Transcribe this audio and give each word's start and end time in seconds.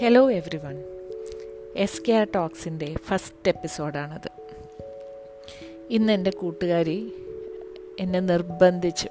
Hello 0.00 0.30
everyone 0.56 0.84
S 1.76 2.02
K 2.08 2.12
R 2.12 2.26
ടോക്സിന്റെ 2.34 2.94
first 3.06 3.48
എപ്പിസോഡാണത് 3.48 4.30
ഇന്ന് 5.90 6.12
എന്റെ 6.12 6.30
കൂട്ടുകാരി 6.30 7.12
എന്നെ 8.00 8.20
നിർബന്ധിച്ച് 8.20 9.08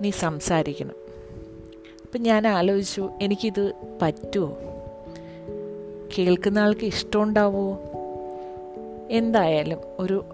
നീ 0.00 0.10
സംസാരിക്കണം. 0.10 0.94
അപ്പം 2.04 2.22
ഞാൻ 2.22 2.46
ആലോചിച്ചു 2.46 3.10
എനിക്കിത് 3.22 3.72
പറ്റുമോ 4.02 4.56
കേൾക്കുന്ന 6.18 6.58
ആൾക്ക് 6.58 6.84
ഇഷ്ടമുണ്ടാവുമോ 6.84 7.82
എന്തായാലും 9.10 9.78
ഒരു 9.98 10.24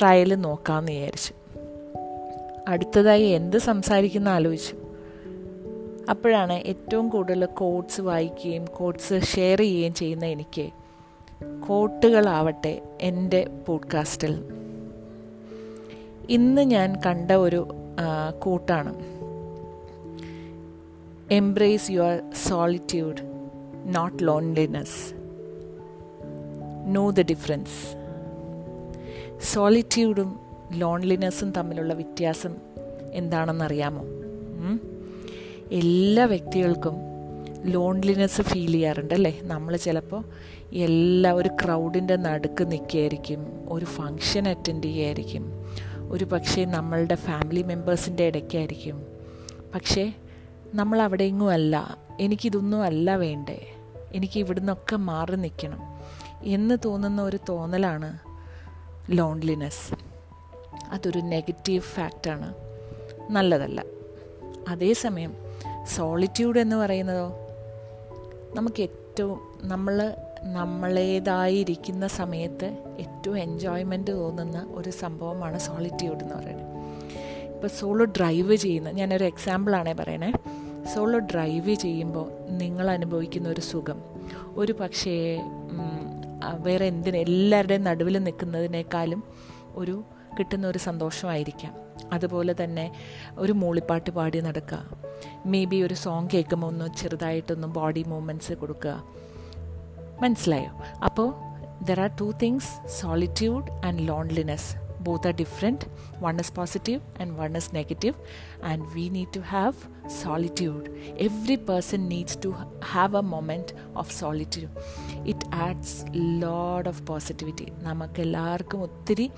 ട്രയൽ 0.00 0.34
നോക്കാമെന്ന് 0.34 0.92
വിചാരിച്ചു. 0.92 1.34
അടുത്തതായി 2.68 3.24
എന്ത് 3.24 3.56
സംസാരിക്കുന്ന 3.56 4.28
ആലോചിച്ചു. 4.28 4.76
അപ്പോഴാണ് 6.08 6.52
ഏറ്റവും 6.52 7.08
കൂടുതൽ 7.08 7.44
കോട്ട്സ് 7.44 8.00
വായിക്കുകയും 8.00 8.64
കോട്ട്സ് 8.64 9.20
ഷെയർ 9.22 9.58
ചെയ്യുകയും 9.58 9.94
ചെയ്യുന്ന 9.94 10.26
എനിക്ക് 10.26 10.70
കോട്ടുകളാവട്ടെ 11.68 12.82
എന്റെ 13.00 13.48
പോഡ്കാസ്റ്റിൽ 13.66 14.44
ഇന്ന് 16.28 16.62
ഞാൻ 16.62 17.00
കണ്ട 17.06 17.30
ഒരു 17.30 17.68
കൂട്ടാണ് 18.38 18.94
embrace 21.34 21.90
your 21.90 22.32
solitude 22.48 23.16
not 23.84 24.26
loneliness 24.26 25.14
know 26.86 27.10
the 27.10 27.20
difference 27.20 27.96
സോളിറ്റ്യൂഡും 29.54 30.40
ലോൺലിനെസ്സും 30.72 31.52
തമ്മിലുള്ള 31.52 31.94
വ്യത്യാസം 31.94 32.56
എന്താണെന്നറിയാമോ? 33.12 34.02
എല്ലാ 35.72 36.24
വ്യക്തികൾക്കും 36.24 36.94
ലോൺലിനെസ് 37.64 38.42
ഫീൽ 38.42 38.72
ചെയ്യാറുണ്ട് 38.72 39.14
അല്ലേ 39.14 39.40
നമ്മൾ 39.42 39.76
ചിലപ്പോൾ 39.76 40.24
എല്ലാ 40.72 41.32
ഒരു 41.32 41.48
ക്രൗഡിന്റെ 41.48 42.16
നടുക്ക് 42.16 42.72
നിൽക്കുകയായിരിക്കും 42.72 43.72
ഒരു 43.72 43.84
ഫങ്ഷൻ 43.84 44.48
അറ്റൻഡ് 44.48 44.84
ചെയ്യായിരിക്കും 44.84 45.52
ഒരു 46.08 46.24
പക്ഷേ 46.24 46.64
നമ്മളുടെ 46.64 47.14
ഫാമിലി 47.14 47.62
മെമ്പേഴ്സിന്റെ 47.62 48.26
ഇടയ്ക്കായിരിക്കും. 48.26 49.06
പക്ഷേ 49.74 50.12
നമ്മൾ 50.74 51.02
അവിടെ 51.02 51.24
ഇങ്ങും 51.24 51.50
അല്ല. 51.50 51.98
എനിക്കിതൊന്നും 52.20 52.82
അല്ല 52.82 53.16
വേണ്ടേ? 53.16 53.74
എനിക്ക് 54.14 54.38
ഇവിടുന്നൊക്കെ 54.38 54.96
മാറി 54.96 55.36
നിൽക്കണം 55.36 55.78
എന്ന് 56.44 56.78
തോന്നുന്ന 56.84 57.22
ഒരു 57.22 57.38
തോന്നലാണ് 57.48 58.18
ലോൺലിനെസ് 59.10 59.94
അതൊരു 60.90 61.18
നെഗറ്റീവ് 61.18 61.82
ഫാക്റ്റാണ് 61.82 62.54
നല്ലതല്ല. 63.30 63.84
അതേസമയം 64.68 65.43
സോളിറ്റ്യൂഡ് 65.86 66.58
എന്ന് 66.58 66.76
പറയുന്നതോ? 66.76 67.28
നമുക്ക് 68.54 68.82
ഏറ്റവും 68.82 69.58
നമ്മൾ 69.62 70.14
നമ്മളേതായിരിക്കുന്ന 70.42 72.06
സമയത്ത് 72.06 72.76
ഏറ്റവും 72.98 73.38
എൻജോയ്മെന്റ് 73.38 74.10
തോന്നുന്ന 74.10 74.68
ഒരു 74.74 74.90
സംഭവമാണ് 74.90 75.58
സോളിറ്റ്യൂഡ് 75.58 76.22
എന്ന് 76.22 76.34
പറയുന്നത്. 76.34 76.74
ഇപ്പോൾ 77.54 77.66
സോളോ 77.66 78.04
ഡ്രൈവ് 78.04 78.56
ചെയ്യുന്ന 78.56 78.90
ഞാനൊരു 78.90 79.24
എക്സാമ്പിളാണേ 79.24 79.92
പറയണേ. 79.92 80.32
സോളോ 80.94 81.18
ഡ്രൈവ് 81.18 81.74
ചെയ്യുമ്പോൾ 81.74 82.32
നിങ്ങൾ 82.50 82.90
അനുഭവിക്കുന്ന 82.90 83.48
ഒരു 83.48 83.60
സുഖം. 83.60 84.02
ഒരു 84.56 84.72
പക്ഷേ 84.72 85.40
വേറെ 86.58 86.84
എന്തിന് 86.84 87.16
എല്ലാവരുടെയും 87.16 87.84
നടുവിൽ 87.84 88.18
നിൽക്കുന്നതിനേക്കാളും 88.18 89.24
ഒരു 89.74 90.04
കിട്ടുന്ന 90.38 90.66
ഒരു 90.66 90.78
സന്തോഷമായിരിക്കാം. 90.78 91.74
അതുപോലെ 92.12 92.54
തന്നെ 92.64 92.92
ഒരു 93.38 93.52
മൂളിപ്പാട്ട് 93.52 94.10
പാടി 94.10 94.40
നടക്കുക. 94.40 95.03
മേ 95.46 95.64
ബി 95.64 95.82
ഒരു 95.82 95.94
സോങ് 95.94 96.28
കേൾക്കുമ്പോൾ 96.34 96.66
ഒന്ന് 96.66 96.96
ചെറുതായിട്ടൊന്ന് 96.98 97.68
ബോഡി 97.68 98.02
മൂവ്മെന്റ്സ് 98.02 98.52
കൊടുക്കുക. 98.52 99.04
മനസ്സിലായോ? 100.22 100.70
അപ്പോൾ 101.04 101.34
there 101.84 102.00
are 102.00 102.10
two 102.20 102.32
things 102.42 102.88
solitude 102.88 103.70
and 103.86 104.08
loneliness 104.08 104.84
both 105.00 105.26
are 105.26 105.34
different 105.34 105.80
one 106.18 106.40
is 106.40 106.52
positive 106.52 107.00
and 107.20 107.32
one 107.32 107.56
is 107.56 107.74
negative 107.74 108.14
and 108.64 108.84
we 108.94 109.08
need 109.08 109.36
to 109.36 109.40
have 109.40 109.72
solitude 110.08 110.90
every 111.18 111.56
person 111.56 112.08
needs 112.08 112.38
to 112.44 112.54
have 112.84 113.16
a 113.16 113.20
moment 113.20 113.96
of 113.96 114.12
solitude 114.12 114.70
it 115.28 115.54
adds 115.54 116.04
load 116.14 116.88
of 116.88 117.02
positivity 117.02 117.72
നമുക്കെല്ലാവർക്കും 117.82 118.82
ഒത്തിരി 118.82 119.30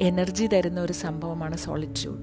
energy 0.00 0.46
തരുന്ന 0.46 0.80
ഒരു 0.80 0.92
സംഭവമാണ് 0.92 1.56
solitude 1.56 2.22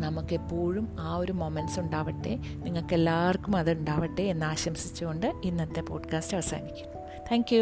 നമുക്കെപ്പോഴും 0.00 0.96
ആ 1.00 1.16
ഒരു 1.16 1.32
moments 1.32 1.80
ഉണ്ടാവട്ടെ. 1.80 2.38
നിങ്ങൾക്കെല്ലാവർക്കും 2.56 3.56
അത് 3.56 3.72
ഉണ്ടാവട്ടെ 3.72 4.22
എന്ന് 4.22 4.46
ആശംസിച്ചുകൊണ്ട് 4.46 5.32
ഇന്നത്തെ 5.44 5.80
പോഡ്കാസ്റ്റ് 5.80 6.36
അവസാനിക്കുന്നു. 6.36 6.96
താങ്ക് 7.32 7.54